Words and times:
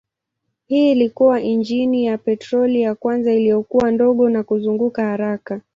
Hii 0.67 0.91
ilikuwa 0.91 1.41
injini 1.41 2.05
ya 2.05 2.17
petroli 2.17 2.81
ya 2.81 2.95
kwanza 2.95 3.33
iliyokuwa 3.33 3.91
ndogo 3.91 4.29
na 4.29 4.43
kuzunguka 4.43 5.05
haraka. 5.05 5.61